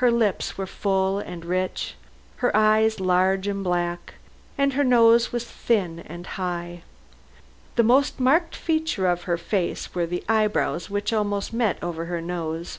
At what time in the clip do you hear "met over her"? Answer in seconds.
11.52-12.22